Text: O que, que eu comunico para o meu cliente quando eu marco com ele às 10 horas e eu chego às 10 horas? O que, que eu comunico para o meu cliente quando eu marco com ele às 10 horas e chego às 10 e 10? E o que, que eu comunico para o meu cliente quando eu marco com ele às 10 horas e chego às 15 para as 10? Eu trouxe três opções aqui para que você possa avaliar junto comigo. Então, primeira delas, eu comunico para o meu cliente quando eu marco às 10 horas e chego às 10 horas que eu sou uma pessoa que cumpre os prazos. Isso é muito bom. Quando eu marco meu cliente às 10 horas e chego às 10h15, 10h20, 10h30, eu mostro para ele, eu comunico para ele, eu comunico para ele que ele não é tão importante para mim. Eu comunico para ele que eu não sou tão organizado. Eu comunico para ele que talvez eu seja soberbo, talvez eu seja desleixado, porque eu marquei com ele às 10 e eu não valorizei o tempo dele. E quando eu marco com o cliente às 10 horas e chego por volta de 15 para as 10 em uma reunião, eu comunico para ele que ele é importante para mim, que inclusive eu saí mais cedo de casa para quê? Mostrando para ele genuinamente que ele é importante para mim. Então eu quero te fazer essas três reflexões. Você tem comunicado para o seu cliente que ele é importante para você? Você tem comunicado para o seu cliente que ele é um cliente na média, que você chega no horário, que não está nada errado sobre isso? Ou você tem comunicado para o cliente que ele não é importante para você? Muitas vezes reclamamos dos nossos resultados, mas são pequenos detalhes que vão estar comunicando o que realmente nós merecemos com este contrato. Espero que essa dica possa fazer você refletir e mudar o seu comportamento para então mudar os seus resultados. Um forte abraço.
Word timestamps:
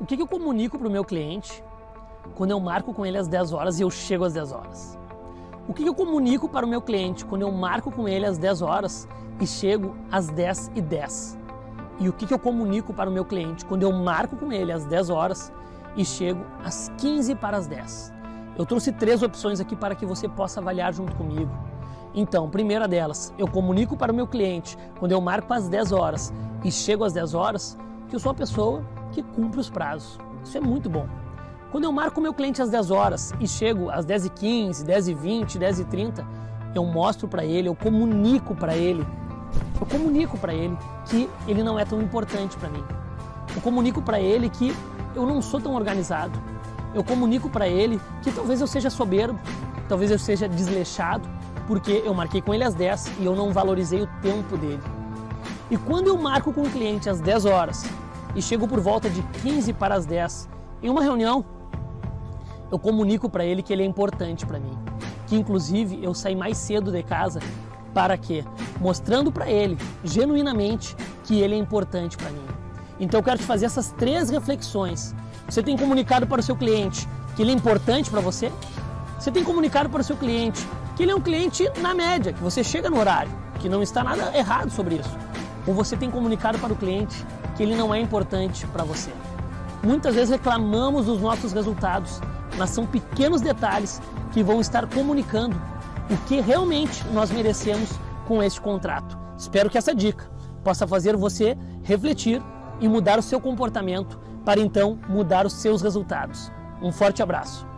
O 0.00 0.04
que, 0.04 0.16
que 0.16 0.22
eu 0.22 0.26
comunico 0.26 0.76
para 0.76 0.88
o 0.88 0.90
meu 0.90 1.04
cliente 1.04 1.62
quando 2.34 2.50
eu 2.50 2.58
marco 2.58 2.92
com 2.92 3.06
ele 3.06 3.16
às 3.16 3.28
10 3.28 3.52
horas 3.52 3.78
e 3.78 3.82
eu 3.82 3.90
chego 3.90 4.24
às 4.24 4.32
10 4.32 4.52
horas? 4.52 4.98
O 5.68 5.72
que, 5.72 5.84
que 5.84 5.88
eu 5.88 5.94
comunico 5.94 6.48
para 6.48 6.66
o 6.66 6.68
meu 6.68 6.82
cliente 6.82 7.24
quando 7.24 7.42
eu 7.42 7.52
marco 7.52 7.92
com 7.92 8.08
ele 8.08 8.26
às 8.26 8.36
10 8.36 8.60
horas 8.60 9.08
e 9.40 9.46
chego 9.46 9.94
às 10.10 10.28
10 10.28 10.72
e 10.74 10.80
10? 10.80 11.38
E 12.00 12.08
o 12.08 12.12
que, 12.12 12.26
que 12.26 12.34
eu 12.34 12.40
comunico 12.40 12.92
para 12.92 13.08
o 13.08 13.12
meu 13.12 13.24
cliente 13.24 13.64
quando 13.64 13.84
eu 13.84 13.92
marco 13.92 14.36
com 14.36 14.50
ele 14.52 14.72
às 14.72 14.84
10 14.84 15.10
horas 15.10 15.52
e 15.96 16.04
chego 16.04 16.44
às 16.64 16.90
15 16.98 17.36
para 17.36 17.56
as 17.56 17.68
10? 17.68 18.12
Eu 18.58 18.66
trouxe 18.66 18.90
três 18.90 19.22
opções 19.22 19.60
aqui 19.60 19.76
para 19.76 19.94
que 19.94 20.04
você 20.04 20.28
possa 20.28 20.58
avaliar 20.60 20.92
junto 20.92 21.14
comigo. 21.14 21.52
Então, 22.12 22.50
primeira 22.50 22.88
delas, 22.88 23.32
eu 23.38 23.46
comunico 23.46 23.96
para 23.96 24.12
o 24.12 24.14
meu 24.14 24.26
cliente 24.26 24.76
quando 24.98 25.12
eu 25.12 25.20
marco 25.20 25.52
às 25.54 25.68
10 25.68 25.92
horas 25.92 26.32
e 26.64 26.70
chego 26.70 27.04
às 27.04 27.12
10 27.12 27.34
horas 27.34 27.78
que 28.08 28.16
eu 28.16 28.20
sou 28.20 28.32
uma 28.32 28.36
pessoa 28.36 28.84
que 29.14 29.22
cumpre 29.22 29.60
os 29.60 29.70
prazos. 29.70 30.18
Isso 30.42 30.58
é 30.58 30.60
muito 30.60 30.90
bom. 30.90 31.06
Quando 31.70 31.84
eu 31.84 31.92
marco 31.92 32.20
meu 32.20 32.34
cliente 32.34 32.60
às 32.60 32.68
10 32.68 32.90
horas 32.90 33.32
e 33.40 33.48
chego 33.48 33.90
às 33.90 34.04
10h15, 34.04 34.84
10h20, 34.84 35.58
10h30, 35.58 36.24
eu 36.74 36.84
mostro 36.84 37.28
para 37.28 37.44
ele, 37.44 37.68
eu 37.68 37.74
comunico 37.74 38.54
para 38.54 38.76
ele, 38.76 39.06
eu 39.80 39.86
comunico 39.86 40.36
para 40.36 40.52
ele 40.52 40.76
que 41.06 41.28
ele 41.46 41.62
não 41.62 41.78
é 41.78 41.84
tão 41.84 42.00
importante 42.02 42.56
para 42.56 42.68
mim. 42.68 42.82
Eu 43.54 43.60
comunico 43.60 44.02
para 44.02 44.20
ele 44.20 44.48
que 44.48 44.74
eu 45.14 45.24
não 45.24 45.40
sou 45.40 45.60
tão 45.60 45.74
organizado. 45.74 46.38
Eu 46.92 47.04
comunico 47.04 47.48
para 47.48 47.68
ele 47.68 48.00
que 48.22 48.32
talvez 48.32 48.60
eu 48.60 48.66
seja 48.66 48.90
soberbo, 48.90 49.38
talvez 49.88 50.10
eu 50.10 50.18
seja 50.18 50.48
desleixado, 50.48 51.28
porque 51.66 52.02
eu 52.04 52.14
marquei 52.14 52.40
com 52.40 52.52
ele 52.52 52.64
às 52.64 52.74
10 52.74 53.18
e 53.20 53.24
eu 53.24 53.34
não 53.34 53.52
valorizei 53.52 54.02
o 54.02 54.08
tempo 54.20 54.56
dele. 54.56 54.82
E 55.70 55.76
quando 55.76 56.08
eu 56.08 56.18
marco 56.18 56.52
com 56.52 56.62
o 56.62 56.70
cliente 56.70 57.08
às 57.08 57.20
10 57.20 57.46
horas 57.46 57.84
e 58.34 58.42
chego 58.42 58.66
por 58.66 58.80
volta 58.80 59.08
de 59.08 59.22
15 59.42 59.72
para 59.72 59.94
as 59.94 60.06
10 60.06 60.48
em 60.82 60.90
uma 60.90 61.02
reunião, 61.02 61.44
eu 62.70 62.78
comunico 62.78 63.28
para 63.28 63.44
ele 63.44 63.62
que 63.62 63.72
ele 63.72 63.82
é 63.82 63.86
importante 63.86 64.44
para 64.44 64.58
mim, 64.58 64.76
que 65.26 65.36
inclusive 65.36 66.02
eu 66.02 66.12
saí 66.12 66.34
mais 66.34 66.58
cedo 66.58 66.90
de 66.90 67.02
casa 67.02 67.40
para 67.94 68.18
quê? 68.18 68.44
Mostrando 68.80 69.30
para 69.30 69.48
ele 69.48 69.78
genuinamente 70.02 70.96
que 71.22 71.40
ele 71.40 71.54
é 71.54 71.58
importante 71.58 72.16
para 72.16 72.30
mim. 72.30 72.44
Então 72.98 73.20
eu 73.20 73.24
quero 73.24 73.38
te 73.38 73.44
fazer 73.44 73.66
essas 73.66 73.92
três 73.92 74.30
reflexões. 74.30 75.14
Você 75.48 75.62
tem 75.62 75.76
comunicado 75.76 76.26
para 76.26 76.40
o 76.40 76.42
seu 76.42 76.56
cliente 76.56 77.08
que 77.36 77.42
ele 77.42 77.52
é 77.52 77.54
importante 77.54 78.10
para 78.10 78.20
você? 78.20 78.52
Você 79.18 79.30
tem 79.30 79.44
comunicado 79.44 79.88
para 79.88 80.00
o 80.00 80.04
seu 80.04 80.16
cliente 80.16 80.66
que 80.96 81.02
ele 81.02 81.12
é 81.12 81.14
um 81.14 81.20
cliente 81.20 81.70
na 81.80 81.94
média, 81.94 82.32
que 82.32 82.42
você 82.42 82.62
chega 82.62 82.90
no 82.90 82.98
horário, 82.98 83.30
que 83.58 83.68
não 83.68 83.82
está 83.82 84.04
nada 84.04 84.36
errado 84.36 84.70
sobre 84.70 84.96
isso? 84.96 85.16
Ou 85.66 85.74
você 85.74 85.96
tem 85.96 86.10
comunicado 86.10 86.58
para 86.58 86.72
o 86.72 86.76
cliente 86.76 87.24
que 87.56 87.62
ele 87.62 87.76
não 87.76 87.94
é 87.94 88.00
importante 88.00 88.66
para 88.66 88.84
você? 88.84 89.12
Muitas 89.82 90.14
vezes 90.14 90.30
reclamamos 90.30 91.06
dos 91.06 91.20
nossos 91.20 91.52
resultados, 91.52 92.20
mas 92.56 92.70
são 92.70 92.86
pequenos 92.86 93.40
detalhes 93.40 94.00
que 94.32 94.42
vão 94.42 94.60
estar 94.60 94.86
comunicando 94.86 95.56
o 96.10 96.16
que 96.26 96.40
realmente 96.40 97.06
nós 97.12 97.30
merecemos 97.30 97.90
com 98.26 98.42
este 98.42 98.60
contrato. 98.60 99.18
Espero 99.36 99.68
que 99.68 99.78
essa 99.78 99.94
dica 99.94 100.30
possa 100.62 100.86
fazer 100.86 101.16
você 101.16 101.56
refletir 101.82 102.42
e 102.80 102.88
mudar 102.88 103.18
o 103.18 103.22
seu 103.22 103.40
comportamento 103.40 104.18
para 104.44 104.60
então 104.60 104.98
mudar 105.08 105.46
os 105.46 105.52
seus 105.52 105.82
resultados. 105.82 106.50
Um 106.82 106.92
forte 106.92 107.22
abraço. 107.22 107.73